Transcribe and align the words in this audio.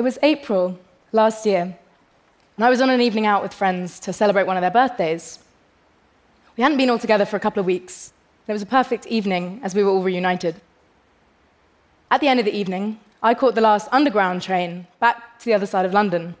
It 0.00 0.02
was 0.02 0.18
April 0.22 0.78
last 1.12 1.44
year, 1.44 1.76
and 2.56 2.64
I 2.64 2.70
was 2.70 2.80
on 2.80 2.88
an 2.88 3.02
evening 3.02 3.26
out 3.26 3.42
with 3.42 3.52
friends 3.52 4.00
to 4.00 4.14
celebrate 4.14 4.46
one 4.46 4.56
of 4.56 4.62
their 4.62 4.70
birthdays. 4.70 5.40
We 6.56 6.62
hadn't 6.62 6.78
been 6.78 6.88
all 6.88 6.98
together 6.98 7.26
for 7.26 7.36
a 7.36 7.40
couple 7.40 7.60
of 7.60 7.66
weeks. 7.66 8.14
And 8.46 8.48
it 8.48 8.54
was 8.54 8.62
a 8.62 8.76
perfect 8.80 9.06
evening 9.08 9.60
as 9.62 9.74
we 9.74 9.84
were 9.84 9.90
all 9.90 10.02
reunited. 10.02 10.58
At 12.10 12.22
the 12.22 12.28
end 12.28 12.40
of 12.40 12.46
the 12.46 12.56
evening, 12.56 12.98
I 13.22 13.34
caught 13.34 13.54
the 13.54 13.60
last 13.60 13.88
underground 13.92 14.40
train 14.40 14.86
back 15.00 15.38
to 15.40 15.44
the 15.44 15.52
other 15.52 15.66
side 15.66 15.84
of 15.84 15.92
London. 15.92 16.34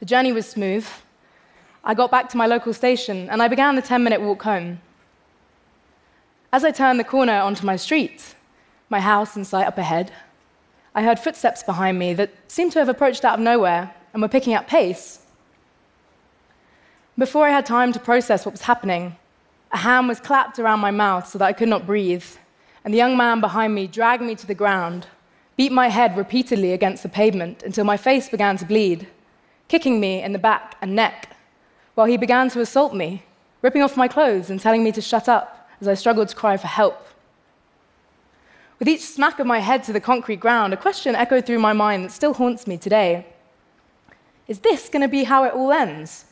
The 0.00 0.06
journey 0.06 0.32
was 0.32 0.48
smooth. 0.48 0.88
I 1.84 1.94
got 1.94 2.10
back 2.10 2.28
to 2.30 2.36
my 2.36 2.46
local 2.46 2.74
station 2.74 3.30
and 3.30 3.40
I 3.40 3.46
began 3.46 3.76
the 3.76 3.80
10 3.82 4.02
minute 4.02 4.20
walk 4.20 4.42
home. 4.42 4.80
As 6.52 6.64
I 6.64 6.72
turned 6.72 6.98
the 6.98 7.04
corner 7.04 7.38
onto 7.38 7.64
my 7.64 7.76
street, 7.76 8.34
my 8.88 8.98
house 8.98 9.36
in 9.36 9.44
sight 9.44 9.68
up 9.68 9.78
ahead, 9.78 10.10
I 10.94 11.02
heard 11.02 11.18
footsteps 11.18 11.62
behind 11.62 11.98
me 11.98 12.14
that 12.14 12.30
seemed 12.48 12.72
to 12.72 12.78
have 12.80 12.88
approached 12.88 13.24
out 13.24 13.38
of 13.38 13.44
nowhere 13.44 13.94
and 14.12 14.20
were 14.20 14.28
picking 14.28 14.54
up 14.54 14.66
pace. 14.66 15.20
Before 17.16 17.46
I 17.46 17.50
had 17.50 17.66
time 17.66 17.92
to 17.92 18.00
process 18.00 18.44
what 18.44 18.52
was 18.52 18.62
happening, 18.62 19.16
a 19.72 19.76
hand 19.76 20.08
was 20.08 20.20
clapped 20.20 20.58
around 20.58 20.80
my 20.80 20.90
mouth 20.90 21.28
so 21.28 21.38
that 21.38 21.44
I 21.44 21.52
could 21.52 21.68
not 21.68 21.86
breathe, 21.86 22.24
and 22.84 22.92
the 22.92 22.98
young 22.98 23.16
man 23.16 23.40
behind 23.40 23.74
me 23.74 23.86
dragged 23.86 24.22
me 24.22 24.34
to 24.34 24.46
the 24.46 24.54
ground, 24.54 25.06
beat 25.56 25.70
my 25.70 25.88
head 25.88 26.16
repeatedly 26.16 26.72
against 26.72 27.02
the 27.02 27.08
pavement 27.08 27.62
until 27.62 27.84
my 27.84 27.96
face 27.96 28.28
began 28.28 28.56
to 28.56 28.64
bleed, 28.64 29.06
kicking 29.68 30.00
me 30.00 30.22
in 30.22 30.32
the 30.32 30.38
back 30.38 30.76
and 30.80 30.96
neck, 30.96 31.36
while 31.94 32.06
he 32.06 32.16
began 32.16 32.48
to 32.48 32.60
assault 32.60 32.94
me, 32.94 33.22
ripping 33.62 33.82
off 33.82 33.96
my 33.96 34.08
clothes 34.08 34.50
and 34.50 34.60
telling 34.60 34.82
me 34.82 34.90
to 34.90 35.00
shut 35.00 35.28
up 35.28 35.68
as 35.80 35.86
I 35.86 35.94
struggled 35.94 36.28
to 36.30 36.36
cry 36.36 36.56
for 36.56 36.66
help. 36.66 37.06
With 38.80 38.88
each 38.88 39.02
smack 39.02 39.38
of 39.38 39.46
my 39.46 39.58
head 39.58 39.84
to 39.84 39.92
the 39.92 40.00
concrete 40.00 40.40
ground, 40.40 40.72
a 40.72 40.76
question 40.76 41.14
echoed 41.14 41.44
through 41.44 41.58
my 41.58 41.74
mind 41.74 42.02
that 42.02 42.12
still 42.12 42.32
haunts 42.32 42.66
me 42.66 42.78
today 42.78 43.26
Is 44.48 44.60
this 44.60 44.88
going 44.88 45.02
to 45.02 45.08
be 45.08 45.24
how 45.24 45.44
it 45.44 45.52
all 45.52 45.70
ends? 45.70 46.24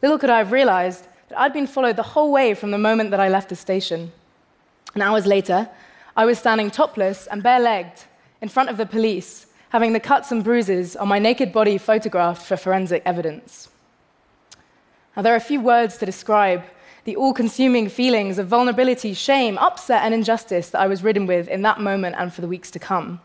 Little 0.00 0.18
could 0.18 0.30
I 0.30 0.38
have 0.38 0.52
realized 0.52 1.08
that 1.28 1.38
I'd 1.38 1.52
been 1.52 1.66
followed 1.66 1.96
the 1.96 2.02
whole 2.14 2.30
way 2.30 2.54
from 2.54 2.70
the 2.70 2.78
moment 2.78 3.10
that 3.10 3.18
I 3.18 3.28
left 3.28 3.48
the 3.48 3.56
station. 3.56 4.12
And 4.94 5.02
hours 5.02 5.26
later, 5.26 5.68
I 6.16 6.26
was 6.26 6.38
standing 6.38 6.70
topless 6.70 7.26
and 7.26 7.42
bare 7.42 7.60
legged 7.60 8.04
in 8.40 8.48
front 8.48 8.68
of 8.68 8.76
the 8.76 8.86
police, 8.86 9.46
having 9.70 9.92
the 9.92 10.00
cuts 10.00 10.30
and 10.30 10.44
bruises 10.44 10.94
on 10.94 11.08
my 11.08 11.18
naked 11.18 11.52
body 11.52 11.76
photographed 11.76 12.46
for 12.46 12.56
forensic 12.56 13.02
evidence. 13.04 13.68
Now, 15.16 15.22
there 15.22 15.32
are 15.32 15.36
a 15.36 15.40
few 15.40 15.60
words 15.60 15.96
to 15.98 16.06
describe 16.06 16.62
the 17.04 17.16
all 17.16 17.32
consuming 17.32 17.88
feelings 17.88 18.38
of 18.38 18.46
vulnerability, 18.46 19.12
shame, 19.14 19.58
upset, 19.58 20.02
and 20.02 20.14
injustice 20.14 20.70
that 20.70 20.80
I 20.80 20.86
was 20.86 21.02
ridden 21.02 21.26
with 21.26 21.48
in 21.48 21.62
that 21.62 21.80
moment 21.80 22.16
and 22.18 22.32
for 22.32 22.40
the 22.40 22.48
weeks 22.48 22.70
to 22.72 22.78
come. 22.78 23.20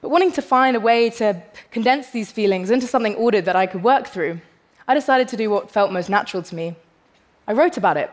But 0.00 0.10
wanting 0.10 0.32
to 0.32 0.42
find 0.42 0.76
a 0.76 0.80
way 0.80 1.10
to 1.10 1.42
condense 1.70 2.10
these 2.10 2.30
feelings 2.30 2.70
into 2.70 2.86
something 2.86 3.16
ordered 3.16 3.46
that 3.46 3.56
I 3.56 3.66
could 3.66 3.82
work 3.82 4.06
through, 4.06 4.40
I 4.86 4.94
decided 4.94 5.26
to 5.28 5.36
do 5.36 5.50
what 5.50 5.70
felt 5.70 5.90
most 5.90 6.08
natural 6.08 6.42
to 6.44 6.54
me. 6.54 6.76
I 7.48 7.52
wrote 7.52 7.76
about 7.76 7.96
it. 7.96 8.10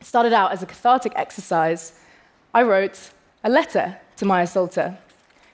It 0.00 0.06
started 0.06 0.32
out 0.32 0.52
as 0.52 0.62
a 0.62 0.66
cathartic 0.66 1.12
exercise. 1.16 1.98
I 2.52 2.62
wrote 2.62 3.10
a 3.42 3.48
letter 3.48 3.98
to 4.16 4.26
my 4.26 4.42
assaulter, 4.42 4.98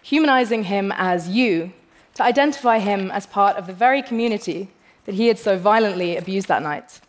humanizing 0.03 0.65
him 0.65 0.93
as 0.97 1.29
you, 1.29 1.73
to 2.15 2.25
identify 2.25 2.79
him 2.79 3.11
as 3.11 3.27
part 3.27 3.57
of 3.57 3.67
the 3.67 3.73
very 3.73 4.03
community 4.03 4.71
that 5.05 5.15
he 5.15 5.29
had 5.29 5.39
so 5.39 5.57
violently 5.57 6.17
abused 6.17 6.49
that 6.49 6.63
night. 6.63 7.01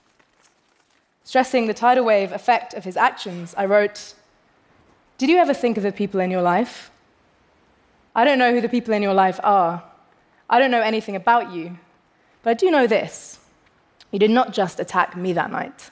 Stressing 1.23 1.67
the 1.67 1.73
tidal 1.73 2.05
wave 2.05 2.31
effect 2.31 2.73
of 2.73 2.83
his 2.83 2.97
actions, 2.97 3.55
I 3.57 3.65
wrote 3.65 4.13
Did 5.17 5.29
you 5.29 5.37
ever 5.37 5.53
think 5.53 5.77
of 5.77 5.83
the 5.83 5.91
people 5.91 6.19
in 6.19 6.31
your 6.31 6.41
life? 6.41 6.91
I 8.15 8.25
don't 8.25 8.39
know 8.39 8.53
who 8.53 8.61
the 8.61 8.69
people 8.69 8.93
in 8.93 9.01
your 9.01 9.13
life 9.13 9.39
are. 9.43 9.83
I 10.49 10.59
don't 10.59 10.71
know 10.71 10.81
anything 10.81 11.15
about 11.15 11.51
you. 11.51 11.79
But 12.43 12.51
I 12.51 12.53
do 12.53 12.69
know 12.69 12.87
this 12.87 13.39
you 14.11 14.19
did 14.19 14.31
not 14.31 14.53
just 14.53 14.79
attack 14.79 15.17
me 15.17 15.33
that 15.33 15.51
night. 15.51 15.89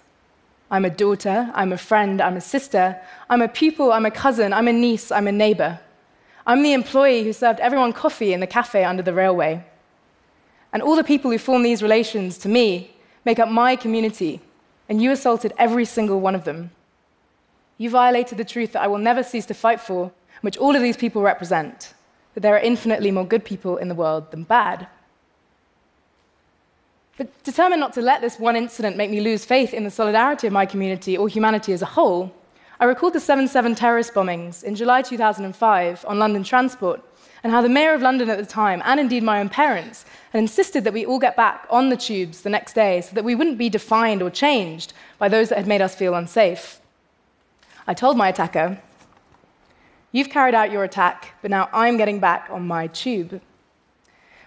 I'm 0.69 0.85
a 0.85 0.89
daughter, 0.89 1.49
I'm 1.53 1.73
a 1.73 1.77
friend, 1.77 2.21
I'm 2.21 2.37
a 2.37 2.41
sister, 2.41 3.01
I'm 3.29 3.41
a 3.41 3.47
pupil, 3.47 3.91
I'm 3.91 4.05
a 4.05 4.11
cousin, 4.11 4.53
I'm 4.53 4.67
a 4.67 4.73
niece, 4.73 5.11
I'm 5.11 5.27
a 5.27 5.31
neighbor. 5.31 5.79
I'm 6.45 6.63
the 6.63 6.73
employee 6.73 7.23
who 7.23 7.33
served 7.33 7.59
everyone 7.59 7.93
coffee 7.93 8.33
in 8.33 8.39
the 8.39 8.47
cafe 8.47 8.83
under 8.83 9.03
the 9.03 9.13
railway. 9.13 9.65
And 10.71 10.81
all 10.81 10.95
the 10.95 11.03
people 11.03 11.31
who 11.31 11.37
form 11.37 11.63
these 11.63 11.83
relations 11.83 12.37
to 12.39 12.49
me 12.49 12.95
make 13.25 13.39
up 13.39 13.49
my 13.49 13.75
community 13.75 14.41
and 14.91 15.01
you 15.01 15.09
assaulted 15.09 15.53
every 15.57 15.85
single 15.85 16.19
one 16.19 16.35
of 16.35 16.43
them. 16.43 16.69
You 17.77 17.89
violated 17.89 18.37
the 18.37 18.43
truth 18.43 18.73
that 18.73 18.81
I 18.81 18.87
will 18.87 18.97
never 18.97 19.23
cease 19.23 19.45
to 19.45 19.53
fight 19.53 19.79
for, 19.79 20.11
which 20.41 20.57
all 20.57 20.75
of 20.75 20.81
these 20.81 20.97
people 20.97 21.21
represent 21.21 21.93
that 22.33 22.41
there 22.41 22.53
are 22.53 22.59
infinitely 22.59 23.09
more 23.09 23.25
good 23.25 23.45
people 23.45 23.77
in 23.77 23.87
the 23.87 23.95
world 23.95 24.31
than 24.31 24.43
bad. 24.43 24.87
But 27.15 27.29
determined 27.45 27.79
not 27.79 27.93
to 27.93 28.01
let 28.01 28.19
this 28.19 28.37
one 28.37 28.57
incident 28.57 28.97
make 28.97 29.09
me 29.09 29.21
lose 29.21 29.45
faith 29.45 29.73
in 29.73 29.85
the 29.85 29.89
solidarity 29.89 30.47
of 30.47 30.51
my 30.51 30.65
community 30.65 31.17
or 31.17 31.29
humanity 31.29 31.71
as 31.71 31.81
a 31.81 31.93
whole, 31.95 32.35
I 32.77 32.83
recalled 32.83 33.13
the 33.13 33.21
7 33.21 33.47
7 33.47 33.73
terrorist 33.75 34.13
bombings 34.13 34.61
in 34.61 34.75
July 34.75 35.03
2005 35.03 36.03
on 36.05 36.19
London 36.19 36.43
transport 36.43 37.01
and 37.43 37.51
how 37.51 37.61
the 37.61 37.69
mayor 37.69 37.93
of 37.93 38.01
London 38.01 38.29
at 38.29 38.37
the 38.37 38.45
time, 38.45 38.81
and 38.85 38.99
indeed 38.99 39.23
my 39.23 39.39
own 39.39 39.49
parents, 39.49 40.05
had 40.31 40.39
insisted 40.39 40.83
that 40.83 40.93
we 40.93 41.05
all 41.05 41.19
get 41.19 41.35
back 41.35 41.65
on 41.69 41.89
the 41.89 41.97
tubes 41.97 42.41
the 42.41 42.49
next 42.49 42.73
day 42.73 43.01
so 43.01 43.15
that 43.15 43.23
we 43.23 43.35
wouldn't 43.35 43.57
be 43.57 43.69
defined 43.69 44.21
or 44.21 44.29
changed 44.29 44.93
by 45.17 45.27
those 45.27 45.49
that 45.49 45.57
had 45.57 45.67
made 45.67 45.81
us 45.81 45.95
feel 45.95 46.13
unsafe. 46.13 46.79
I 47.87 47.93
told 47.93 48.17
my 48.17 48.29
attacker, 48.29 48.81
You've 50.11 50.29
carried 50.29 50.55
out 50.55 50.71
your 50.71 50.83
attack, 50.83 51.35
but 51.41 51.51
now 51.51 51.69
I'm 51.71 51.95
getting 51.97 52.19
back 52.19 52.49
on 52.49 52.67
my 52.67 52.87
tube. 52.87 53.41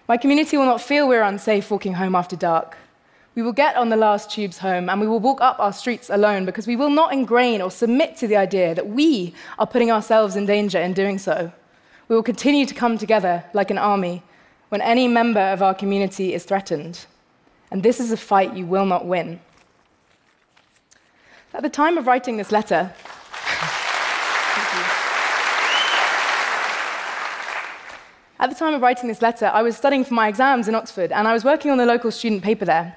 My 0.07 0.15
community 0.15 0.57
will 0.57 0.67
not 0.67 0.79
feel 0.79 1.07
we're 1.07 1.23
unsafe 1.23 1.71
walking 1.71 1.95
home 1.95 2.13
after 2.13 2.35
dark. 2.35 2.77
We 3.33 3.41
will 3.41 3.51
get 3.51 3.75
on 3.75 3.89
the 3.89 3.97
last 3.97 4.29
tubes 4.29 4.59
home 4.59 4.89
and 4.89 5.01
we 5.01 5.07
will 5.07 5.19
walk 5.19 5.41
up 5.41 5.59
our 5.59 5.73
streets 5.73 6.09
alone 6.11 6.45
because 6.45 6.67
we 6.67 6.75
will 6.75 6.91
not 6.91 7.11
ingrain 7.11 7.61
or 7.61 7.71
submit 7.71 8.15
to 8.17 8.27
the 8.27 8.37
idea 8.37 8.75
that 8.75 8.87
we 8.87 9.33
are 9.57 9.65
putting 9.65 9.91
ourselves 9.91 10.35
in 10.35 10.45
danger 10.45 10.79
in 10.79 10.93
doing 10.93 11.17
so. 11.17 11.51
We 12.07 12.15
will 12.15 12.23
continue 12.23 12.65
to 12.65 12.73
come 12.73 12.97
together 12.97 13.43
like 13.53 13.71
an 13.71 13.77
army 13.77 14.23
when 14.69 14.81
any 14.81 15.07
member 15.07 15.39
of 15.39 15.61
our 15.61 15.73
community 15.73 16.33
is 16.33 16.45
threatened. 16.45 17.05
And 17.71 17.81
this 17.81 17.99
is 17.99 18.11
a 18.11 18.17
fight 18.17 18.55
you 18.55 18.65
will 18.65 18.85
not 18.85 19.05
win. 19.05 19.39
At 21.53 21.63
the 21.63 21.69
time 21.69 21.97
of 21.97 22.05
writing 22.05 22.37
this 22.37 22.51
letter, 22.51 22.93
At 28.37 28.49
the 28.49 28.55
time 28.55 28.73
of 28.73 28.81
writing 28.81 29.07
this 29.07 29.21
letter, 29.21 29.47
I 29.47 29.61
was 29.61 29.77
studying 29.77 30.03
for 30.03 30.13
my 30.13 30.27
exams 30.27 30.67
in 30.67 30.75
Oxford, 30.75 31.11
and 31.11 31.27
I 31.27 31.33
was 31.33 31.45
working 31.45 31.71
on 31.71 31.77
the 31.77 31.85
local 31.85 32.11
student 32.11 32.43
paper 32.43 32.65
there. 32.65 32.95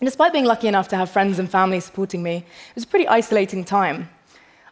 And 0.00 0.06
despite 0.06 0.32
being 0.32 0.44
lucky 0.44 0.68
enough 0.68 0.88
to 0.88 0.96
have 0.96 1.10
friends 1.10 1.38
and 1.38 1.50
family 1.50 1.80
supporting 1.80 2.22
me, 2.22 2.36
it 2.36 2.74
was 2.74 2.84
a 2.84 2.86
pretty 2.86 3.08
isolating 3.08 3.64
time. 3.64 4.08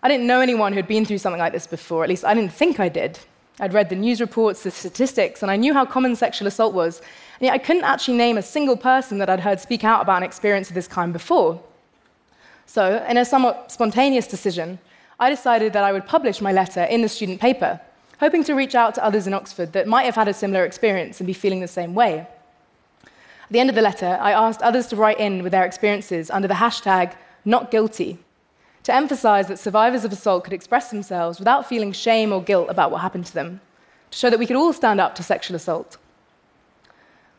I 0.03 0.09
didn't 0.09 0.27
know 0.27 0.41
anyone 0.41 0.73
who 0.73 0.77
had 0.77 0.89
been 0.89 1.05
through 1.05 1.19
something 1.19 1.41
like 1.41 1.53
this 1.53 1.67
before, 1.67 2.05
at 2.05 2.09
least 2.09 2.25
I 2.25 2.35
didn't 2.35 2.53
think 2.53 2.81
I 2.81 2.89
did. 2.89 3.19
I'd 3.61 3.75
read 3.75 3.91
the 3.91 3.97
news 3.97 4.23
reports, 4.23 4.63
the 4.63 4.71
statistics, 4.71 5.43
and 5.43 5.51
I 5.51 5.57
knew 5.57 5.75
how 5.75 5.85
common 5.85 6.17
sexual 6.17 6.49
assault 6.49 6.73
was. 6.73 6.99
And 6.99 7.47
yet 7.47 7.53
I 7.53 7.59
couldn't 7.59 7.85
actually 7.85 8.17
name 8.17 8.39
a 8.39 8.43
single 8.43 8.77
person 8.77 9.19
that 9.19 9.29
I'd 9.29 9.41
heard 9.41 9.61
speak 9.61 9.85
out 9.85 10.01
about 10.01 10.17
an 10.17 10.23
experience 10.23 10.71
of 10.71 10.75
this 10.75 10.89
kind 10.89 11.13
before. 11.13 11.63
So, 12.65 13.05
in 13.09 13.19
a 13.19 13.25
somewhat 13.25 13.71
spontaneous 13.71 14.27
decision, 14.27 14.79
I 15.19 15.29
decided 15.29 15.75
that 15.75 15.85
I 15.85 15.93
would 15.93 16.07
publish 16.07 16.41
my 16.41 16.53
letter 16.53 16.85
in 16.85 17.03
the 17.03 17.09
student 17.09 17.41
paper, 17.41 17.79
hoping 18.19 18.43
to 18.45 18.55
reach 18.55 18.75
out 18.75 18.95
to 18.95 19.05
others 19.05 19.27
in 19.27 19.35
Oxford 19.35 19.75
that 19.75 19.87
might 19.87 20.05
have 20.05 20.15
had 20.15 20.29
a 20.29 20.35
similar 20.35 20.65
experience 20.65 21.21
and 21.21 21.27
be 21.27 21.35
feeling 21.35 21.61
the 21.61 21.69
same 21.69 21.95
way. 21.95 22.27
At 23.03 23.51
the 23.51 23.61
end 23.61 23.69
of 23.69 23.77
the 23.77 23.83
letter, 23.83 24.19
I 24.21 24.33
asked 24.33 24.63
others 24.63 24.87
to 24.87 24.97
write 24.97 25.21
in 25.21 25.43
with 25.43 25.53
their 25.53 25.67
experiences 25.67 26.31
under 26.31 26.49
the 26.49 26.55
hashtag 26.55 27.15
NotGuilty 27.45 28.19
to 28.85 28.95
emphasize 28.95 29.49
that 29.49 29.59
survivors 29.59 30.05
of 30.05 30.13
assault 30.13 30.45
could 30.45 30.53
express 30.53 30.91
themselves 30.91 31.39
without 31.39 31.69
feeling 31.69 31.93
shame 31.93 32.33
or 32.33 32.43
guilt 32.43 32.69
about 32.71 32.91
what 32.91 33.03
happened 33.03 33.27
to 33.27 33.35
them, 33.35 33.61
to 34.11 34.19
show 34.19 34.31
that 34.31 34.39
we 34.39 34.47
could 34.47 34.57
all 34.57 34.73
stand 34.73 35.01
up 35.01 35.15
to 35.15 35.23
sexual 35.23 35.57
assault. 35.57 35.97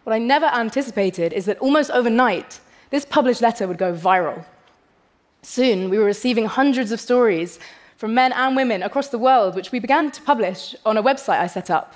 What 0.04 0.14
I 0.14 0.20
never 0.20 0.48
anticipated 0.48 1.34
is 1.34 1.46
that 1.46 1.60
almost 1.60 1.92
overnight, 1.92 2.60
this 2.90 3.06
published 3.06 3.42
letter 3.42 3.68
would 3.68 3.78
go 3.78 3.94
viral. 3.94 4.46
Soon, 5.42 5.90
we 5.90 5.98
were 5.98 6.06
receiving 6.06 6.46
hundreds 6.46 6.92
of 6.92 7.00
stories 7.00 7.60
from 7.98 8.14
men 8.14 8.32
and 8.34 8.56
women 8.56 8.82
across 8.84 9.10
the 9.10 9.20
world, 9.20 9.56
which 9.56 9.72
we 9.72 9.80
began 9.80 10.12
to 10.12 10.22
publish 10.22 10.76
on 10.86 10.98
a 10.98 11.04
website 11.04 11.40
I 11.40 11.48
set 11.48 11.70
up, 11.70 11.94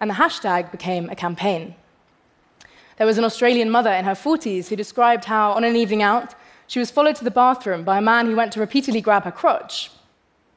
and 0.00 0.10
the 0.10 0.14
hashtag 0.14 0.70
became 0.70 1.10
a 1.10 1.14
campaign. 1.14 1.74
There 2.96 3.06
was 3.06 3.18
an 3.18 3.24
Australian 3.24 3.70
mother 3.70 3.92
in 3.92 4.04
her 4.04 4.12
40s 4.12 4.68
who 4.68 4.76
described 4.76 5.24
how, 5.24 5.52
on 5.52 5.64
an 5.64 5.76
evening 5.76 6.02
out, 6.02 6.34
she 6.72 6.78
was 6.78 6.90
followed 6.90 7.14
to 7.14 7.22
the 7.22 7.30
bathroom 7.30 7.84
by 7.84 7.98
a 7.98 8.00
man 8.00 8.24
who 8.24 8.34
went 8.34 8.50
to 8.50 8.58
repeatedly 8.58 9.02
grab 9.02 9.24
her 9.24 9.30
crotch. 9.30 9.90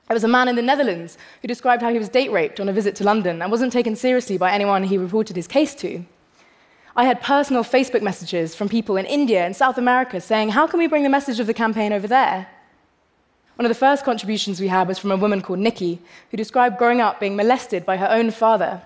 There 0.07 0.15
was 0.15 0.23
a 0.23 0.29
man 0.29 0.47
in 0.47 0.55
the 0.55 0.61
Netherlands 0.61 1.17
who 1.41 1.47
described 1.49 1.81
how 1.81 1.91
he 1.91 1.99
was 1.99 2.07
date 2.07 2.31
raped 2.31 2.61
on 2.61 2.69
a 2.69 2.71
visit 2.71 2.95
to 2.95 3.03
London 3.03 3.41
and 3.41 3.51
wasn't 3.51 3.73
taken 3.73 3.97
seriously 3.97 4.37
by 4.37 4.53
anyone 4.53 4.85
he 4.85 4.97
reported 4.97 5.35
his 5.35 5.45
case 5.45 5.75
to. 5.75 6.05
I 6.95 7.03
had 7.03 7.19
personal 7.19 7.65
Facebook 7.65 8.01
messages 8.01 8.55
from 8.55 8.69
people 8.69 8.95
in 8.95 9.05
India 9.05 9.45
and 9.45 9.53
South 9.53 9.77
America 9.77 10.21
saying, 10.21 10.51
How 10.51 10.67
can 10.67 10.79
we 10.79 10.87
bring 10.87 11.03
the 11.03 11.09
message 11.09 11.41
of 11.41 11.47
the 11.47 11.53
campaign 11.53 11.91
over 11.91 12.07
there? 12.07 12.47
One 13.57 13.65
of 13.65 13.69
the 13.69 13.75
first 13.75 14.05
contributions 14.05 14.61
we 14.61 14.69
had 14.69 14.87
was 14.87 14.97
from 14.97 15.11
a 15.11 15.17
woman 15.17 15.41
called 15.41 15.59
Nikki, 15.59 15.99
who 16.31 16.37
described 16.37 16.77
growing 16.77 17.01
up 17.01 17.19
being 17.19 17.35
molested 17.35 17.85
by 17.85 17.97
her 17.97 18.09
own 18.09 18.31
father. 18.31 18.83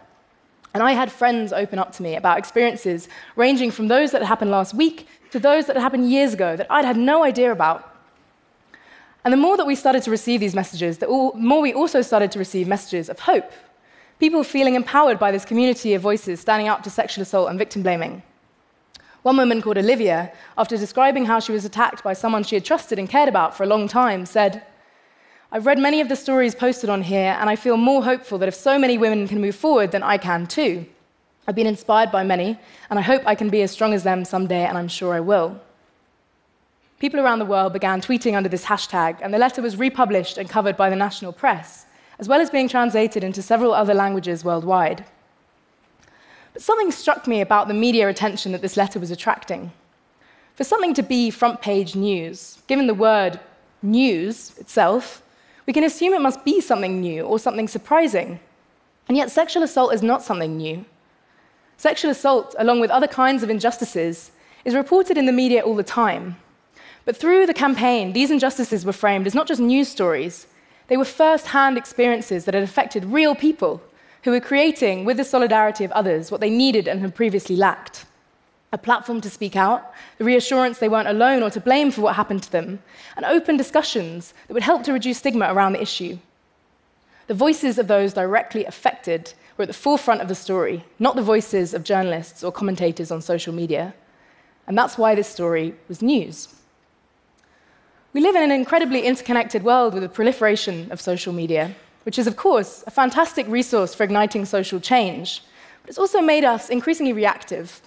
And 0.73 0.81
I 0.81 0.93
had 0.93 1.11
friends 1.11 1.53
open 1.53 1.77
up 1.77 1.91
to 1.93 2.03
me 2.03 2.15
about 2.15 2.39
experiences 2.39 3.07
ranging 3.35 3.69
from 3.69 3.87
those 3.87 4.11
that 4.13 4.23
happened 4.23 4.49
last 4.49 4.73
week 4.73 5.07
to 5.31 5.39
those 5.39 5.65
that 5.65 5.75
had 5.75 5.81
happened 5.81 6.09
years 6.09 6.33
ago 6.33 6.55
that 6.55 6.67
I'd 6.69 6.85
had 6.85 6.97
no 6.97 7.23
idea 7.23 7.51
about. 7.51 7.95
And 9.23 9.33
the 9.33 9.37
more 9.37 9.57
that 9.57 9.67
we 9.67 9.75
started 9.75 10.03
to 10.03 10.11
receive 10.11 10.39
these 10.39 10.55
messages, 10.55 10.97
the 10.97 11.07
more 11.07 11.61
we 11.61 11.73
also 11.73 12.01
started 12.01 12.31
to 12.31 12.39
receive 12.39 12.67
messages 12.67 13.09
of 13.09 13.19
hope. 13.19 13.51
People 14.19 14.43
feeling 14.43 14.75
empowered 14.75 15.19
by 15.19 15.31
this 15.31 15.45
community 15.45 15.93
of 15.93 16.01
voices 16.01 16.39
standing 16.39 16.67
up 16.67 16.83
to 16.83 16.89
sexual 16.89 17.21
assault 17.21 17.49
and 17.49 17.59
victim 17.59 17.83
blaming. 17.83 18.21
One 19.23 19.37
woman 19.37 19.61
called 19.61 19.77
Olivia, 19.77 20.31
after 20.57 20.77
describing 20.77 21.25
how 21.25 21.39
she 21.39 21.51
was 21.51 21.65
attacked 21.65 22.03
by 22.03 22.13
someone 22.13 22.43
she 22.43 22.55
had 22.55 22.63
trusted 22.63 22.97
and 22.97 23.09
cared 23.09 23.27
about 23.27 23.55
for 23.55 23.63
a 23.63 23.67
long 23.67 23.87
time, 23.87 24.25
said, 24.25 24.63
I've 25.51 25.65
read 25.65 25.79
many 25.79 25.99
of 25.99 26.09
the 26.09 26.15
stories 26.15 26.55
posted 26.55 26.89
on 26.89 27.01
here, 27.01 27.35
and 27.39 27.49
I 27.49 27.55
feel 27.55 27.75
more 27.75 28.03
hopeful 28.03 28.37
that 28.37 28.47
if 28.47 28.55
so 28.55 28.79
many 28.79 28.97
women 28.97 29.27
can 29.27 29.41
move 29.41 29.55
forward, 29.55 29.91
then 29.91 30.03
I 30.03 30.17
can 30.17 30.47
too. 30.47 30.85
I've 31.49 31.55
been 31.55 31.65
inspired 31.65 32.11
by 32.11 32.23
many, 32.23 32.59
and 32.91 32.99
I 32.99 33.01
hope 33.01 33.23
I 33.25 33.33
can 33.33 33.49
be 33.49 33.63
as 33.63 33.71
strong 33.71 33.91
as 33.91 34.03
them 34.03 34.23
someday, 34.23 34.65
and 34.65 34.77
I'm 34.77 34.87
sure 34.87 35.15
I 35.15 35.19
will. 35.19 35.59
People 36.99 37.19
around 37.19 37.39
the 37.39 37.45
world 37.45 37.73
began 37.73 38.01
tweeting 38.01 38.35
under 38.35 38.47
this 38.47 38.65
hashtag, 38.65 39.17
and 39.19 39.33
the 39.33 39.39
letter 39.39 39.59
was 39.59 39.75
republished 39.75 40.37
and 40.37 40.47
covered 40.47 40.77
by 40.77 40.91
the 40.91 40.95
national 40.95 41.33
press, 41.33 41.87
as 42.19 42.27
well 42.27 42.39
as 42.39 42.51
being 42.51 42.67
translated 42.67 43.23
into 43.23 43.41
several 43.41 43.73
other 43.73 43.95
languages 43.95 44.45
worldwide. 44.45 45.03
But 46.53 46.61
something 46.61 46.91
struck 46.91 47.25
me 47.25 47.41
about 47.41 47.67
the 47.67 47.73
media 47.73 48.07
attention 48.09 48.51
that 48.51 48.61
this 48.61 48.77
letter 48.77 48.99
was 48.99 49.09
attracting. 49.09 49.71
For 50.53 50.63
something 50.63 50.93
to 50.93 51.01
be 51.01 51.31
front 51.31 51.63
page 51.63 51.95
news, 51.95 52.59
given 52.67 52.85
the 52.85 52.93
word 52.93 53.39
news 53.81 54.55
itself, 54.59 55.23
we 55.65 55.73
can 55.73 55.83
assume 55.83 56.13
it 56.13 56.21
must 56.21 56.45
be 56.45 56.61
something 56.61 57.01
new 57.01 57.23
or 57.23 57.39
something 57.39 57.67
surprising. 57.67 58.39
And 59.07 59.17
yet, 59.17 59.31
sexual 59.31 59.63
assault 59.63 59.95
is 59.95 60.03
not 60.03 60.21
something 60.21 60.55
new. 60.55 60.85
Sexual 61.79 62.11
assault, 62.11 62.55
along 62.59 62.81
with 62.81 62.91
other 62.91 63.07
kinds 63.07 63.41
of 63.41 63.49
injustices, 63.49 64.31
is 64.65 64.75
reported 64.75 65.17
in 65.17 65.25
the 65.25 65.31
media 65.31 65.61
all 65.61 65.77
the 65.77 65.81
time. 65.81 66.35
But 67.05 67.15
through 67.15 67.45
the 67.45 67.53
campaign, 67.53 68.11
these 68.11 68.31
injustices 68.31 68.85
were 68.85 68.91
framed 68.91 69.25
as 69.25 69.33
not 69.33 69.47
just 69.47 69.61
news 69.61 69.87
stories, 69.87 70.47
they 70.87 70.97
were 70.97 71.05
first 71.05 71.47
hand 71.47 71.77
experiences 71.77 72.43
that 72.43 72.53
had 72.53 72.63
affected 72.63 73.05
real 73.05 73.33
people 73.33 73.81
who 74.23 74.31
were 74.31 74.41
creating, 74.41 75.05
with 75.05 75.15
the 75.15 75.23
solidarity 75.23 75.85
of 75.85 75.91
others, 75.93 76.29
what 76.29 76.41
they 76.41 76.49
needed 76.49 76.85
and 76.85 76.99
had 76.99 77.15
previously 77.15 77.55
lacked 77.55 78.05
a 78.73 78.77
platform 78.77 79.21
to 79.21 79.29
speak 79.29 79.55
out, 79.55 79.93
the 80.17 80.25
reassurance 80.25 80.79
they 80.79 80.89
weren't 80.89 81.07
alone 81.07 81.41
or 81.41 81.49
to 81.49 81.61
blame 81.61 81.91
for 81.91 82.01
what 82.01 82.15
happened 82.15 82.43
to 82.43 82.51
them, 82.51 82.79
and 83.15 83.25
open 83.25 83.55
discussions 83.55 84.33
that 84.47 84.53
would 84.53 84.63
help 84.63 84.83
to 84.83 84.91
reduce 84.91 85.19
stigma 85.19 85.53
around 85.53 85.71
the 85.71 85.81
issue. 85.81 86.19
The 87.29 87.35
voices 87.35 87.77
of 87.77 87.87
those 87.87 88.13
directly 88.13 88.65
affected 88.65 89.33
were 89.55 89.61
at 89.61 89.67
the 89.67 89.73
forefront 89.85 90.21
of 90.21 90.27
the 90.27 90.33
story, 90.33 90.83
not 90.97 91.15
the 91.15 91.21
voices 91.21 91.75
of 91.75 91.83
journalists 91.83 92.43
or 92.43 92.51
commentators 92.51 93.11
on 93.11 93.21
social 93.21 93.53
media. 93.53 93.93
And 94.65 94.75
that's 94.75 94.97
why 94.97 95.13
this 95.13 95.27
story 95.27 95.75
was 95.87 96.01
news. 96.01 96.55
We 98.13 98.21
live 98.21 98.35
in 98.35 98.41
an 98.41 98.49
incredibly 98.51 99.03
interconnected 99.03 99.63
world 99.63 99.93
with 99.93 100.01
the 100.01 100.09
proliferation 100.09 100.91
of 100.91 100.99
social 100.99 101.31
media 101.31 101.75
which 102.03 102.17
is, 102.17 102.25
of 102.25 102.37
course, 102.37 102.83
a 102.87 102.91
fantastic 102.91 103.47
resource 103.47 103.93
for 103.93 104.03
igniting 104.03 104.43
social 104.43 104.79
change. 104.79 105.43
But 105.83 105.89
it's 105.89 105.99
also 105.99 106.21
made 106.21 106.43
us 106.43 106.69
increasingly 106.69 107.13
reactive. 107.13 107.81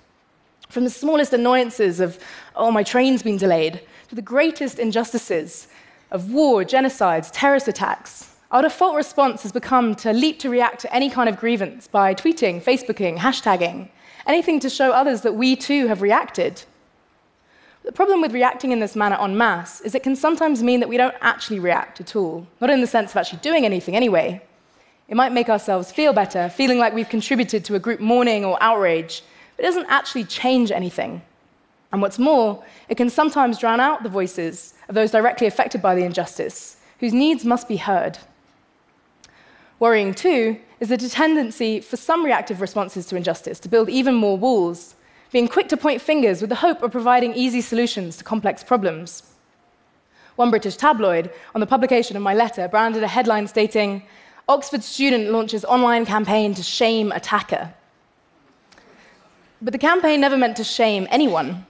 From 0.68 0.84
the 0.84 0.90
smallest 0.90 1.32
annoyances 1.32 1.98
of, 1.98 2.22
oh, 2.54 2.70
my 2.70 2.84
train's 2.84 3.24
been 3.24 3.36
delayed, 3.36 3.80
to 4.10 4.14
the 4.14 4.22
greatest 4.22 4.78
injustices 4.78 5.66
of 6.12 6.30
war, 6.30 6.62
genocides, 6.62 7.30
terrorist 7.32 7.66
attacks. 7.66 8.31
Our 8.52 8.60
default 8.60 8.96
response 8.96 9.42
has 9.44 9.50
become 9.52 9.94
to 9.94 10.12
leap 10.12 10.38
to 10.40 10.50
react 10.50 10.80
to 10.80 10.94
any 10.94 11.08
kind 11.08 11.26
of 11.26 11.38
grievance 11.38 11.88
by 11.88 12.14
tweeting, 12.14 12.62
Facebooking, 12.62 13.16
hashtagging, 13.16 13.88
anything 14.26 14.60
to 14.60 14.68
show 14.68 14.92
others 14.92 15.22
that 15.22 15.34
we 15.34 15.56
too 15.56 15.86
have 15.86 16.02
reacted. 16.02 16.62
The 17.82 17.92
problem 17.92 18.20
with 18.20 18.34
reacting 18.34 18.70
in 18.70 18.78
this 18.78 18.94
manner 18.94 19.16
en 19.18 19.38
masse 19.38 19.80
is 19.80 19.94
it 19.94 20.02
can 20.02 20.14
sometimes 20.14 20.62
mean 20.62 20.80
that 20.80 20.88
we 20.90 20.98
don't 20.98 21.14
actually 21.22 21.60
react 21.60 21.98
at 22.02 22.14
all, 22.14 22.46
not 22.60 22.68
in 22.68 22.82
the 22.82 22.86
sense 22.86 23.12
of 23.12 23.16
actually 23.16 23.38
doing 23.38 23.64
anything 23.64 23.96
anyway. 23.96 24.42
It 25.08 25.16
might 25.16 25.32
make 25.32 25.48
ourselves 25.48 25.90
feel 25.90 26.12
better, 26.12 26.50
feeling 26.50 26.76
like 26.76 26.92
we've 26.92 27.08
contributed 27.08 27.64
to 27.64 27.74
a 27.74 27.78
group 27.78 28.00
mourning 28.00 28.44
or 28.44 28.62
outrage, 28.62 29.22
but 29.56 29.64
it 29.64 29.68
doesn't 29.68 29.88
actually 29.88 30.24
change 30.24 30.70
anything. 30.70 31.22
And 31.90 32.02
what's 32.02 32.18
more, 32.18 32.62
it 32.90 32.98
can 32.98 33.08
sometimes 33.08 33.56
drown 33.56 33.80
out 33.80 34.02
the 34.02 34.10
voices 34.10 34.74
of 34.90 34.94
those 34.94 35.10
directly 35.10 35.46
affected 35.46 35.80
by 35.80 35.94
the 35.94 36.04
injustice, 36.04 36.76
whose 37.00 37.14
needs 37.14 37.46
must 37.46 37.66
be 37.66 37.78
heard. 37.78 38.18
Worrying, 39.82 40.14
too, 40.14 40.60
is 40.78 40.90
the 40.90 40.96
tendency 40.96 41.80
for 41.80 41.96
some 41.96 42.24
reactive 42.24 42.60
responses 42.60 43.04
to 43.06 43.16
injustice 43.16 43.58
to 43.58 43.68
build 43.68 43.88
even 43.88 44.14
more 44.14 44.38
walls 44.38 44.94
being 45.32 45.48
quick 45.48 45.68
to 45.70 45.76
point 45.76 46.00
fingers 46.00 46.40
with 46.40 46.50
the 46.50 46.62
hope 46.66 46.84
of 46.84 46.92
providing 46.92 47.34
easy 47.34 47.60
solutions 47.60 48.16
to 48.16 48.22
complex 48.22 48.62
problems. 48.62 49.24
One 50.36 50.50
British 50.50 50.76
tabloid, 50.76 51.32
on 51.52 51.60
the 51.60 51.66
publication 51.66 52.16
of 52.16 52.22
my 52.22 52.32
letter, 52.32 52.68
branded 52.68 53.02
a 53.02 53.08
headline 53.08 53.48
stating, 53.48 54.04
Oxford 54.48 54.84
student 54.84 55.32
launches 55.32 55.64
online 55.64 56.06
campaign 56.06 56.54
to 56.54 56.62
shame 56.62 57.10
attacker. 57.10 57.74
But 59.60 59.72
the 59.72 59.78
campaign 59.78 60.20
never 60.20 60.36
meant 60.36 60.58
to 60.58 60.64
shame 60.64 61.08
anyone. 61.10 61.66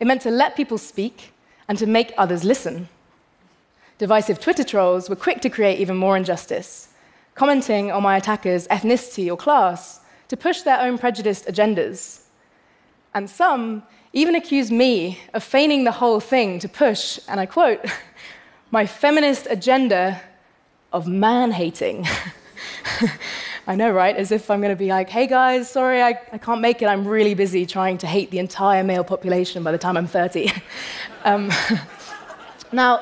It 0.00 0.08
meant 0.08 0.22
to 0.22 0.32
let 0.32 0.56
people 0.56 0.76
speak 0.76 1.32
and 1.68 1.78
to 1.78 1.86
make 1.86 2.12
others 2.18 2.42
listen. 2.42 2.88
Divisive 3.98 4.40
Twitter 4.40 4.64
trolls 4.64 5.08
were 5.08 5.14
quick 5.14 5.40
to 5.42 5.48
create 5.48 5.78
even 5.78 5.96
more 5.96 6.16
injustice, 6.16 6.88
commenting 7.34 7.90
on 7.90 8.02
my 8.02 8.16
attacker's 8.16 8.66
ethnicity 8.68 9.30
or 9.30 9.36
class 9.36 10.00
to 10.28 10.36
push 10.36 10.62
their 10.62 10.80
own 10.80 10.98
prejudiced 10.98 11.46
agendas 11.46 12.24
and 13.14 13.30
some 13.30 13.82
even 14.12 14.34
accuse 14.34 14.70
me 14.70 15.18
of 15.34 15.42
feigning 15.42 15.84
the 15.84 15.92
whole 15.92 16.20
thing 16.20 16.58
to 16.60 16.68
push, 16.68 17.18
and 17.28 17.40
I 17.40 17.46
quote, 17.46 17.84
my 18.70 18.86
feminist 18.86 19.46
agenda 19.50 20.20
of 20.92 21.08
man 21.08 21.50
hating. 21.50 22.06
I 23.66 23.74
know, 23.74 23.90
right? 23.90 24.14
As 24.14 24.30
if 24.30 24.50
I'm 24.50 24.60
going 24.60 24.72
to 24.72 24.78
be 24.78 24.88
like, 24.88 25.08
hey 25.08 25.26
guys, 25.26 25.70
sorry, 25.70 26.02
I, 26.02 26.20
I, 26.32 26.38
can't 26.38 26.60
make 26.60 26.82
it. 26.82 26.86
I'm 26.86 27.06
really 27.06 27.34
busy 27.34 27.66
trying 27.66 27.98
to 27.98 28.06
hate 28.06 28.30
the 28.30 28.38
entire 28.38 28.84
male 28.84 29.02
population 29.02 29.62
by 29.62 29.72
the 29.72 29.78
time 29.78 29.96
I'm 29.96 30.06
30. 30.06 30.52
um, 31.24 31.50
now, 32.72 33.00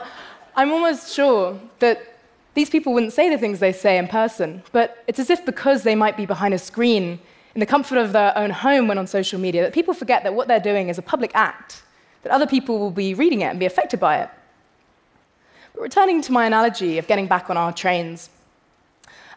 I'm 0.55 0.70
almost 0.70 1.12
sure 1.12 1.58
that 1.81 2.12
these 2.55 2.69
people 2.69 2.93
wouldn't 2.93 3.13
say 3.13 3.31
the 3.31 3.39
things 3.39 3.61
they 3.61 3.73
say 3.73 3.99
in 3.99 4.09
person, 4.09 4.63
but 4.73 5.03
it's 5.06 5.19
as 5.19 5.31
if 5.31 5.44
because 5.47 5.82
they 5.82 5.94
might 5.94 6.17
be 6.17 6.27
behind 6.27 6.53
a 6.53 6.59
screen 6.59 7.19
in 7.55 7.61
the 7.61 7.67
comfort 7.67 7.99
of 7.99 8.13
their 8.13 8.37
own 8.37 8.51
home 8.51 8.89
when 8.89 8.99
on 8.99 9.06
social 9.06 9.39
media, 9.39 9.63
that 9.63 9.73
people 9.73 9.94
forget 9.94 10.23
that 10.23 10.35
what 10.35 10.49
they're 10.49 10.61
doing 10.61 10.89
is 10.89 10.99
a 10.99 11.03
public 11.03 11.31
act, 11.35 11.82
that 12.23 12.32
other 12.32 12.47
people 12.47 12.79
will 12.79 12.91
be 12.91 13.15
reading 13.15 13.41
it 13.41 13.47
and 13.47 13.59
be 13.59 13.67
affected 13.67 14.01
by 14.01 14.19
it. 14.21 14.31
But 15.75 15.82
returning 15.82 16.21
to 16.23 16.32
my 16.32 16.47
analogy 16.47 16.99
of 16.99 17.06
getting 17.06 17.27
back 17.27 17.51
on 17.51 17.56
our 17.56 17.73
trains, 17.73 18.31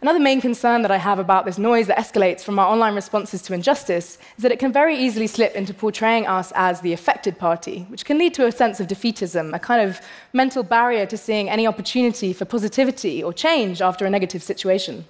another 0.02 0.20
main 0.20 0.42
concern 0.42 0.82
that 0.82 0.92
I 0.92 0.98
have 0.98 1.20
about 1.20 1.46
this 1.46 1.58
noise 1.58 1.88
that 1.88 1.98
escalates 1.98 2.42
from 2.42 2.60
our 2.60 2.68
online 2.68 2.96
responses 2.96 3.42
to 3.44 3.54
injustice 3.54 4.18
is 4.38 4.44
that 4.44 4.52
it 4.52 4.60
can 4.60 4.72
very 4.72 4.98
easily 4.98 5.28
slip 5.28 5.56
into 5.56 5.74
portraying 5.74 6.28
us 6.28 6.52
as 6.56 6.82
the 6.82 6.94
affected 6.94 7.38
party, 7.38 7.86
which 7.90 8.06
can 8.06 8.18
lead 8.18 8.34
to 8.36 8.46
a 8.46 8.52
sense 8.52 8.80
of 8.80 8.88
defeatism, 8.88 9.56
a 9.56 9.60
kind 9.60 9.88
of 9.88 10.02
mental 10.34 10.64
barrier 10.64 11.06
to 11.06 11.18
seeing 11.18 11.50
any 11.50 11.66
opportunity 11.68 12.34
for 12.34 12.46
positivity 12.46 13.24
or 13.24 13.34
change 13.34 13.82
after 13.82 14.06
a 14.06 14.10
negative 14.10 14.44
situation 14.44 15.06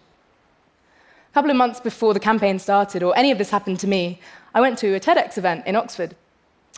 A 1.31 1.33
couple 1.33 1.51
of 1.51 1.57
months 1.57 1.79
before 1.79 2.13
the 2.13 2.19
campaign 2.19 2.59
started, 2.59 3.03
or 3.03 3.17
any 3.17 3.31
of 3.31 3.37
this 3.37 3.49
happened 3.49 3.79
to 3.81 3.87
me, 3.87 4.19
I 4.53 4.61
went 4.61 4.77
to 4.79 4.95
a 4.95 4.99
TEDx 4.99 5.37
event 5.37 5.67
in 5.67 5.75
Oxford. 5.75 6.15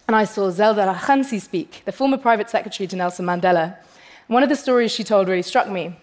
And 0.07 0.15
I 0.15 0.23
saw 0.23 0.49
Zelda 0.49 0.85
la 0.85 0.97
Grange 0.97 1.39
speak, 1.41 1.83
the 1.85 1.91
former 1.91 2.17
private 2.17 2.49
secretary 2.49 2.87
to 2.87 2.95
Nelson 2.95 3.25
Mandela. 3.25 3.75
And 4.27 4.33
one 4.33 4.43
of 4.43 4.49
the 4.49 4.55
stories 4.55 4.91
she 4.91 5.03
told 5.03 5.27
really 5.27 5.41
struck 5.41 5.69
me. 5.69 5.97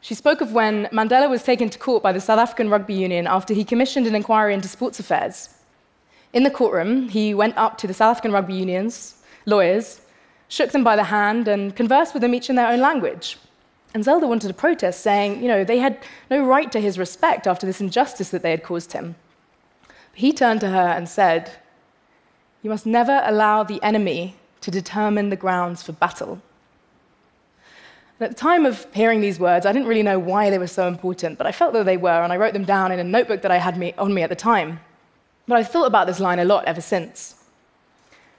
She 0.00 0.14
spoke 0.14 0.40
of 0.40 0.52
when 0.52 0.86
Mandela 0.86 1.28
was 1.28 1.42
taken 1.42 1.68
to 1.70 1.78
court 1.78 2.02
by 2.02 2.12
the 2.12 2.20
South 2.20 2.38
African 2.38 2.70
Rugby 2.70 2.94
Union 2.94 3.26
after 3.26 3.52
he 3.52 3.64
commissioned 3.64 4.06
an 4.06 4.14
inquiry 4.14 4.54
into 4.54 4.68
sports 4.68 5.00
affairs. 5.00 5.50
In 6.32 6.44
the 6.44 6.50
courtroom, 6.50 7.08
he 7.08 7.34
went 7.34 7.56
up 7.56 7.78
to 7.78 7.86
the 7.86 7.94
South 7.94 8.12
African 8.12 8.32
Rugby 8.32 8.54
Union's 8.54 9.16
lawyers, 9.46 10.00
shook 10.48 10.70
them 10.70 10.84
by 10.84 10.94
the 10.94 11.04
hand, 11.04 11.48
and 11.48 11.74
conversed 11.74 12.14
with 12.14 12.20
them 12.20 12.34
each 12.34 12.48
in 12.48 12.56
their 12.56 12.68
own 12.68 12.80
language. 12.80 13.38
And 13.94 14.04
Zelda 14.04 14.26
wanted 14.26 14.48
to 14.48 14.54
protest, 14.54 15.00
saying, 15.00 15.42
you 15.42 15.48
know, 15.48 15.64
they 15.64 15.78
had 15.78 15.98
no 16.30 16.44
right 16.44 16.70
to 16.72 16.80
his 16.80 16.98
respect 16.98 17.46
after 17.46 17.66
this 17.66 17.80
injustice 17.80 18.28
that 18.30 18.42
they 18.42 18.50
had 18.50 18.62
caused 18.62 18.92
him. 18.92 19.16
But 19.86 20.20
he 20.20 20.32
turned 20.32 20.60
to 20.60 20.68
her 20.68 20.88
and 20.88 21.08
said, 21.08 21.50
You 22.62 22.70
must 22.70 22.86
never 22.86 23.22
allow 23.24 23.64
the 23.64 23.82
enemy 23.82 24.36
to 24.60 24.70
determine 24.70 25.30
the 25.30 25.36
grounds 25.36 25.82
for 25.82 25.92
battle. 25.92 26.42
And 28.18 28.28
at 28.28 28.36
the 28.36 28.40
time 28.40 28.66
of 28.66 28.86
hearing 28.92 29.20
these 29.20 29.38
words, 29.38 29.64
I 29.64 29.72
didn't 29.72 29.86
really 29.86 30.02
know 30.02 30.18
why 30.18 30.50
they 30.50 30.58
were 30.58 30.66
so 30.66 30.88
important, 30.88 31.38
but 31.38 31.46
I 31.46 31.52
felt 31.52 31.72
that 31.74 31.84
they 31.84 31.96
were, 31.96 32.22
and 32.22 32.32
I 32.32 32.36
wrote 32.36 32.52
them 32.52 32.64
down 32.64 32.90
in 32.90 32.98
a 32.98 33.04
notebook 33.04 33.42
that 33.42 33.50
I 33.52 33.58
had 33.58 33.78
me, 33.78 33.94
on 33.96 34.12
me 34.12 34.22
at 34.22 34.28
the 34.28 34.36
time. 34.36 34.80
But 35.46 35.58
I've 35.58 35.70
thought 35.70 35.86
about 35.86 36.06
this 36.06 36.18
line 36.18 36.40
a 36.40 36.44
lot 36.44 36.64
ever 36.64 36.80
since. 36.80 37.36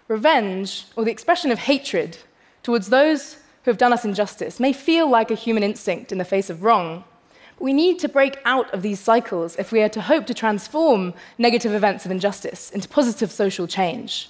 Revenge, 0.09 0.85
or 0.95 1.05
the 1.05 1.11
expression 1.11 1.49
of 1.49 1.59
hatred 1.59 2.17
towards 2.61 2.89
those 2.89 3.35
who 3.63 3.71
have 3.71 3.77
done 3.77 3.93
us 3.93 4.03
injustice 4.03 4.59
may 4.59 4.73
feel 4.73 5.09
like 5.09 5.31
a 5.31 5.35
human 5.35 5.63
instinct 5.63 6.11
in 6.11 6.17
the 6.17 6.25
face 6.25 6.49
of 6.49 6.63
wrong. 6.63 7.05
But 7.57 7.63
we 7.63 7.73
need 7.73 7.99
to 7.99 8.09
break 8.09 8.37
out 8.43 8.73
of 8.73 8.81
these 8.81 8.99
cycles 8.99 9.55
if 9.55 9.71
we 9.71 9.81
are 9.81 9.89
to 9.89 10.01
hope 10.01 10.25
to 10.25 10.33
transform 10.33 11.13
negative 11.37 11.73
events 11.73 12.05
of 12.05 12.11
injustice 12.11 12.69
into 12.71 12.89
positive 12.89 13.31
social 13.31 13.65
change. 13.65 14.29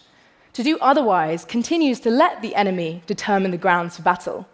To 0.54 0.64
do 0.64 0.78
otherwise 0.80 1.44
continues 1.44 2.00
to 2.02 2.10
let 2.10 2.42
the 2.42 2.56
enemy 2.56 3.02
determine 3.08 3.52
the 3.52 3.58
grounds 3.58 3.96
for 3.96 4.04
battle. 4.04 4.48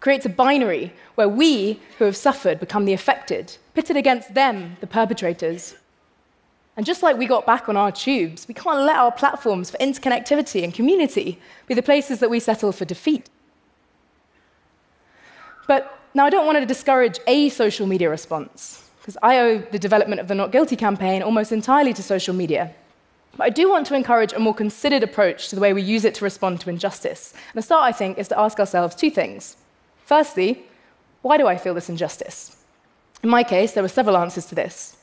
Creates 0.00 0.26
a 0.26 0.28
binary 0.28 0.92
where 1.16 1.28
we, 1.28 1.80
who 1.98 2.04
have 2.04 2.16
suffered, 2.16 2.60
become 2.60 2.84
the 2.84 2.92
affected, 2.92 3.56
pitted 3.74 3.96
against 3.96 4.34
them, 4.34 4.76
the 4.80 4.86
perpetrators. 4.86 5.74
And 6.76 6.86
just 6.86 7.02
like 7.02 7.18
we 7.18 7.26
got 7.26 7.44
back 7.44 7.68
on 7.68 7.76
our 7.76 7.90
tubes, 7.90 8.46
we 8.46 8.54
can't 8.54 8.82
let 8.86 8.96
our 8.96 9.10
platforms 9.10 9.70
for 9.70 9.76
interconnectivity 9.78 10.62
and 10.62 10.72
community 10.72 11.40
be 11.66 11.74
the 11.74 11.82
places 11.82 12.20
that 12.20 12.30
we 12.30 12.38
settle 12.38 12.70
for 12.70 12.84
defeat. 12.84 13.28
But 15.66 15.98
now 16.14 16.24
I 16.24 16.30
don't 16.30 16.46
want 16.46 16.58
to 16.58 16.64
discourage 16.64 17.18
a 17.26 17.48
social 17.48 17.86
media 17.86 18.08
response, 18.08 18.88
because 19.00 19.18
I 19.22 19.40
owe 19.40 19.58
the 19.58 19.78
development 19.78 20.20
of 20.20 20.28
the 20.28 20.36
Not 20.36 20.52
Guilty 20.52 20.76
campaign 20.76 21.22
almost 21.22 21.50
entirely 21.50 21.92
to 21.94 22.02
social 22.02 22.34
media. 22.34 22.72
But 23.36 23.44
I 23.44 23.50
do 23.50 23.68
want 23.68 23.86
to 23.88 23.94
encourage 23.94 24.32
a 24.32 24.38
more 24.38 24.54
considered 24.54 25.02
approach 25.02 25.48
to 25.48 25.56
the 25.56 25.60
way 25.60 25.72
we 25.72 25.82
use 25.82 26.04
it 26.04 26.14
to 26.14 26.24
respond 26.24 26.60
to 26.60 26.70
injustice. 26.70 27.32
And 27.32 27.58
the 27.58 27.62
start, 27.62 27.82
I 27.82 27.92
think, 27.92 28.18
is 28.18 28.28
to 28.28 28.38
ask 28.38 28.60
ourselves 28.60 28.94
two 28.94 29.10
things. 29.10 29.56
Firstly, 30.08 30.64
why 31.20 31.36
do 31.36 31.46
I 31.46 31.58
feel 31.58 31.74
this 31.74 31.90
injustice? 31.90 32.64
In 33.22 33.28
my 33.28 33.44
case, 33.44 33.72
there 33.72 33.82
were 33.82 33.90
several 33.90 34.16
answers 34.16 34.46
to 34.46 34.54
this. 34.54 34.96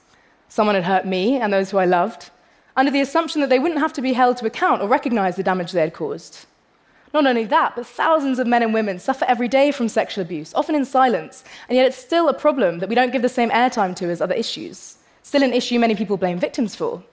Someone 0.49 0.73
had 0.73 0.83
hurt 0.83 1.05
me 1.05 1.35
and 1.35 1.53
those 1.53 1.69
who 1.69 1.77
I 1.77 1.85
loved, 1.85 2.31
under 2.75 2.91
the 2.91 3.01
assumption 3.01 3.39
that 3.41 3.51
they 3.51 3.59
wouldn't 3.59 3.81
have 3.81 3.93
to 3.93 4.01
be 4.01 4.13
held 4.13 4.37
to 4.37 4.47
account 4.47 4.81
or 4.81 4.87
recognize 4.87 5.35
the 5.35 5.43
damage 5.43 5.73
they 5.73 5.81
had 5.81 5.93
caused. 5.93 6.47
Not 7.13 7.27
only 7.27 7.45
that, 7.45 7.75
but 7.75 7.85
thousands 7.85 8.39
of 8.39 8.47
men 8.47 8.63
and 8.63 8.73
women 8.73 8.97
suffer 8.97 9.25
every 9.25 9.47
day 9.47 9.69
from 9.69 9.89
sexual 9.89 10.23
abuse, 10.23 10.55
often 10.55 10.73
in 10.73 10.85
silence, 10.85 11.43
and 11.69 11.75
yet 11.75 11.85
it's 11.85 11.95
still 11.97 12.27
a 12.27 12.33
problem 12.33 12.79
that 12.79 12.89
we 12.89 12.95
don't 12.95 13.11
give 13.11 13.21
the 13.21 13.29
same 13.29 13.51
airtime 13.51 13.95
to 13.97 14.09
as 14.09 14.21
other 14.21 14.33
issues. 14.33 14.97
Still 15.21 15.43
an 15.43 15.53
issue 15.53 15.77
many 15.77 15.93
people 15.93 16.17
blame 16.17 16.39
victims 16.39 16.75
for. 16.75 17.03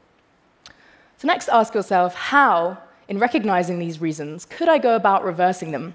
So, 1.18 1.28
next, 1.28 1.50
ask 1.50 1.74
yourself 1.74 2.14
how, 2.14 2.78
in 3.08 3.18
recognizing 3.18 3.78
these 3.78 4.00
reasons, 4.00 4.46
could 4.46 4.70
I 4.70 4.78
go 4.78 4.96
about 4.96 5.26
reversing 5.26 5.72
them? 5.72 5.94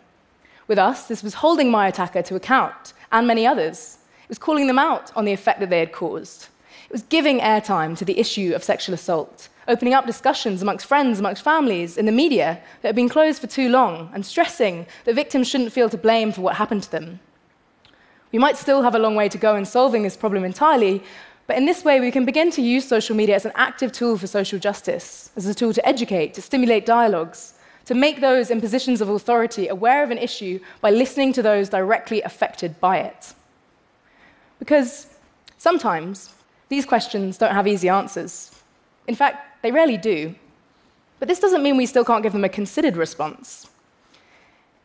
With 0.67 0.77
us, 0.77 1.07
this 1.07 1.23
was 1.23 1.35
holding 1.35 1.71
my 1.71 1.87
attacker 1.87 2.21
to 2.21 2.35
account, 2.35 2.93
and 3.11 3.25
many 3.25 3.47
others. 3.47 3.99
It 4.23 4.29
was 4.29 4.37
calling 4.37 4.67
them 4.67 4.79
out 4.79 5.15
on 5.15 5.23
the 5.23 5.31
effect 5.31 5.61
that 5.61 5.69
they 5.69 5.79
had 5.79 5.93
caused. 5.93 6.47
It 6.85 6.91
was 6.91 7.03
giving 7.03 7.39
airtime 7.39 7.97
to 7.97 8.05
the 8.05 8.19
issue 8.19 8.53
of 8.53 8.63
sexual 8.63 8.93
assault, 8.93 9.47
opening 9.67 9.93
up 9.93 10.05
discussions 10.05 10.61
amongst 10.61 10.85
friends, 10.85 11.19
amongst 11.19 11.43
families, 11.43 11.97
in 11.97 12.05
the 12.05 12.11
media 12.11 12.59
that 12.81 12.89
had 12.89 12.95
been 12.95 13.09
closed 13.09 13.39
for 13.39 13.47
too 13.47 13.69
long, 13.69 14.09
and 14.13 14.25
stressing 14.25 14.85
that 15.05 15.15
victims 15.15 15.47
shouldn't 15.47 15.71
feel 15.71 15.89
to 15.89 15.97
blame 15.97 16.31
for 16.31 16.41
what 16.41 16.55
happened 16.55 16.83
to 16.83 16.91
them. 16.91 17.19
We 18.33 18.39
might 18.39 18.57
still 18.57 18.81
have 18.83 18.95
a 18.95 18.99
long 18.99 19.15
way 19.15 19.29
to 19.29 19.37
go 19.37 19.55
in 19.55 19.63
solving 19.63 20.03
this 20.03 20.17
problem 20.17 20.43
entirely, 20.43 21.01
but 21.47 21.55
in 21.55 21.65
this 21.65 21.85
way, 21.85 22.01
we 22.01 22.11
can 22.11 22.25
begin 22.25 22.51
to 22.51 22.61
use 22.61 22.85
social 22.85 23.15
media 23.15 23.35
as 23.35 23.45
an 23.45 23.53
active 23.55 23.93
tool 23.93 24.17
for 24.17 24.27
social 24.27 24.59
justice, 24.59 25.31
as 25.37 25.45
a 25.45 25.55
tool 25.55 25.73
to 25.73 25.87
educate, 25.87 26.33
to 26.33 26.41
stimulate 26.41 26.85
dialogues, 26.85 27.53
to 27.87 27.95
make 27.95 28.21
those 28.21 28.51
in 28.51 28.61
positions 28.61 29.01
of 29.01 29.09
authority 29.09 29.67
aware 29.67 30.03
of 30.03 30.11
an 30.11 30.17
issue 30.17 30.59
by 30.81 30.91
listening 30.91 31.33
to 31.33 31.41
those 31.41 31.69
directly 31.69 32.21
affected 32.21 32.79
by 32.79 32.99
it. 32.99 33.33
Because 34.59 35.07
sometimes 35.57 36.33
these 36.69 36.85
questions 36.85 37.37
don't 37.37 37.53
have 37.53 37.67
easy 37.67 37.89
answers. 37.89 38.51
In 39.07 39.15
fact, 39.15 39.63
they 39.63 39.71
rarely 39.71 39.97
do. 39.97 40.35
But 41.19 41.27
this 41.27 41.39
doesn't 41.39 41.63
mean 41.63 41.77
we 41.77 41.85
still 41.85 42.05
can't 42.05 42.23
give 42.23 42.33
them 42.33 42.43
a 42.43 42.49
considered 42.49 42.95
response. 42.95 43.69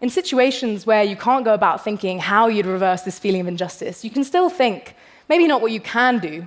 In 0.00 0.08
situations 0.08 0.86
where 0.86 1.04
you 1.04 1.16
can't 1.16 1.44
go 1.44 1.54
about 1.54 1.84
thinking 1.84 2.18
how 2.18 2.48
you'd 2.48 2.66
reverse 2.66 3.02
this 3.02 3.18
feeling 3.18 3.42
of 3.42 3.46
injustice, 3.46 4.04
you 4.04 4.10
can 4.10 4.24
still 4.24 4.48
think 4.48 4.96
Maybe 5.32 5.46
not 5.46 5.62
what 5.62 5.72
you 5.72 5.80
can 5.80 6.18
do, 6.18 6.46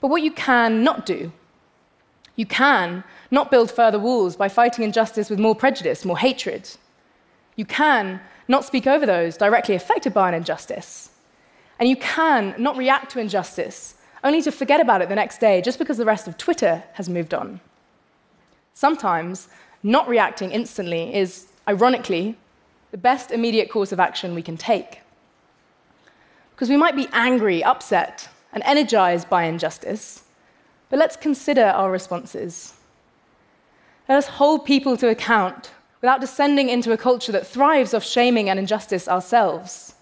but 0.00 0.08
what 0.08 0.22
you 0.22 0.32
can 0.32 0.82
not 0.82 1.06
do. 1.06 1.30
You 2.36 2.46
can 2.46 3.04
not 3.30 3.50
build 3.50 3.70
further 3.70 3.98
walls 3.98 4.36
by 4.36 4.48
fighting 4.48 4.84
injustice 4.84 5.30
with 5.30 5.38
more 5.38 5.54
prejudice, 5.54 6.04
more 6.04 6.18
hatred. 6.18 6.68
You 7.56 7.64
can 7.64 8.20
not 8.48 8.64
speak 8.64 8.86
over 8.86 9.06
those 9.06 9.36
directly 9.36 9.74
affected 9.74 10.12
by 10.12 10.28
an 10.28 10.34
injustice. 10.34 11.10
And 11.78 11.88
you 11.88 11.96
can 11.96 12.54
not 12.58 12.76
react 12.76 13.12
to 13.12 13.20
injustice 13.20 13.94
only 14.22 14.40
to 14.42 14.50
forget 14.50 14.80
about 14.80 15.02
it 15.02 15.08
the 15.08 15.14
next 15.14 15.38
day 15.38 15.60
just 15.60 15.78
because 15.78 15.98
the 15.98 16.04
rest 16.04 16.26
of 16.26 16.36
Twitter 16.36 16.82
has 16.94 17.08
moved 17.08 17.34
on. 17.34 17.60
Sometimes 18.72 19.48
not 19.82 20.08
reacting 20.08 20.50
instantly 20.50 21.14
is, 21.14 21.46
ironically, 21.68 22.36
the 22.90 22.98
best 22.98 23.30
immediate 23.30 23.70
course 23.70 23.92
of 23.92 24.00
action 24.00 24.34
we 24.34 24.42
can 24.42 24.56
take. 24.56 25.00
Because 26.54 26.68
we 26.68 26.76
might 26.76 26.96
be 26.96 27.08
angry, 27.12 27.62
upset, 27.62 28.28
and 28.52 28.62
energized 28.64 29.28
by 29.28 29.44
injustice, 29.44 30.23
but 30.94 31.00
let's 31.00 31.16
consider 31.16 31.64
our 31.64 31.90
responses. 31.90 32.72
Let 34.08 34.16
us 34.16 34.28
hold 34.28 34.64
people 34.64 34.96
to 34.98 35.08
account 35.08 35.72
without 36.00 36.20
descending 36.20 36.68
into 36.68 36.92
a 36.92 36.96
culture 36.96 37.32
that 37.32 37.48
thrives 37.48 37.94
off 37.94 38.04
shaming 38.04 38.48
and 38.48 38.60
injustice 38.60 39.08
ourselves. 39.08 39.96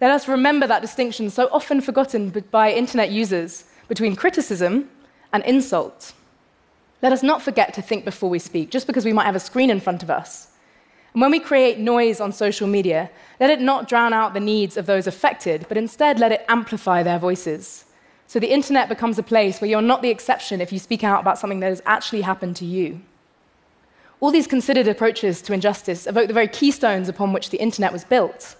Let 0.00 0.10
us 0.10 0.26
remember 0.26 0.66
that 0.66 0.82
distinction 0.82 1.30
so 1.30 1.48
often 1.52 1.80
forgotten 1.80 2.30
by 2.50 2.72
internet 2.72 3.12
users 3.12 3.66
between 3.86 4.16
criticism 4.16 4.90
and 5.32 5.44
insult. 5.44 6.12
Let 7.00 7.12
us 7.12 7.22
not 7.22 7.40
forget 7.40 7.72
to 7.74 7.80
think 7.80 8.04
before 8.04 8.28
we 8.28 8.40
speak, 8.40 8.72
just 8.72 8.88
because 8.88 9.04
we 9.04 9.12
might 9.12 9.26
have 9.26 9.36
a 9.36 9.38
screen 9.48 9.70
in 9.70 9.78
front 9.78 10.02
of 10.02 10.10
us. 10.10 10.48
And 11.12 11.22
when 11.22 11.30
we 11.30 11.38
create 11.38 11.78
noise 11.78 12.20
on 12.20 12.32
social 12.32 12.66
media, 12.66 13.12
let 13.38 13.50
it 13.50 13.60
not 13.60 13.88
drown 13.88 14.12
out 14.12 14.34
the 14.34 14.40
needs 14.40 14.76
of 14.76 14.86
those 14.86 15.06
affected, 15.06 15.66
but 15.68 15.78
instead 15.78 16.18
let 16.18 16.32
it 16.32 16.44
amplify 16.48 17.04
their 17.04 17.20
voices. 17.20 17.83
So 18.26 18.40
the 18.40 18.52
internet 18.52 18.88
becomes 18.88 19.18
a 19.18 19.22
place 19.22 19.60
where 19.60 19.70
you're 19.70 19.82
not 19.82 20.02
the 20.02 20.10
exception 20.10 20.60
if 20.60 20.72
you 20.72 20.78
speak 20.78 21.04
out 21.04 21.20
about 21.20 21.38
something 21.38 21.60
that 21.60 21.68
has 21.68 21.82
actually 21.86 22.22
happened 22.22 22.56
to 22.56 22.64
you. 22.64 23.00
All 24.20 24.30
these 24.30 24.46
considered 24.46 24.88
approaches 24.88 25.42
to 25.42 25.52
injustice 25.52 26.06
evoke 26.06 26.28
the 26.28 26.34
very 26.34 26.48
keystones 26.48 27.08
upon 27.08 27.32
which 27.32 27.50
the 27.50 27.58
internet 27.58 27.92
was 27.92 28.04
built 28.04 28.56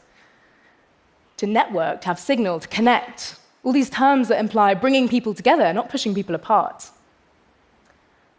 to 1.37 1.47
network, 1.47 2.01
to 2.03 2.07
have 2.07 2.19
signal, 2.19 2.61
to 2.61 2.69
connect. 2.69 3.37
All 3.65 3.73
these 3.73 3.91
terms 3.91 4.29
that 4.29 4.39
imply 4.39 4.75
bringing 4.75 5.09
people 5.09 5.35
together, 5.35 5.73
not 5.73 5.89
pushing 5.89 6.15
people 6.15 6.35
apart. 6.35 6.91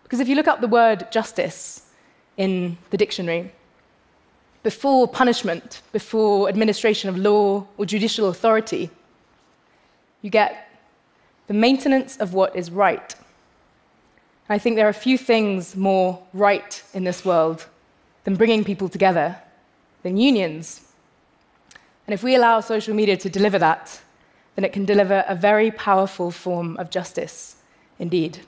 Because 0.04 0.20
if 0.20 0.30
you 0.30 0.36
look 0.36 0.48
up 0.48 0.62
the 0.62 0.68
word 0.68 1.12
justice 1.12 1.90
in 2.38 2.78
the 2.92 2.98
dictionary, 2.98 3.52
before 4.66 5.08
punishment, 5.08 5.84
before 5.92 6.50
administration 6.50 7.08
of 7.08 7.16
law 7.16 7.68
or 7.78 7.86
judicial 7.86 8.30
authority. 8.30 8.90
You 10.24 10.32
get 10.32 10.65
the 11.48 11.54
maintenance 11.54 12.18
of 12.18 12.34
what 12.34 12.56
is 12.56 12.72
right. 12.72 13.16
I 14.50 14.58
think 14.58 14.76
there 14.76 14.88
are 14.88 14.94
few 14.94 15.18
things 15.18 15.76
more 15.76 16.22
right 16.34 16.84
in 16.94 17.04
this 17.04 17.26
world 17.26 17.66
than 18.24 18.36
bringing 18.36 18.64
people 18.64 18.90
together, 18.90 19.38
than 20.04 20.18
unions. 20.18 20.82
And 22.06 22.14
if 22.14 22.24
we 22.24 22.36
allow 22.36 22.60
social 22.62 22.94
media 22.94 23.18
to 23.18 23.30
deliver 23.30 23.60
that, 23.60 24.00
then 24.56 24.64
it 24.66 24.74
can 24.74 24.86
deliver 24.86 25.26
a 25.28 25.36
very 25.36 25.72
powerful 25.72 26.32
form 26.32 26.78
of 26.78 26.90
justice 26.90 27.56
indeed. 28.00 28.40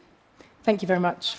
Thank 0.63 0.82
you 0.82 0.88
very 0.88 1.00
much. 1.00 1.36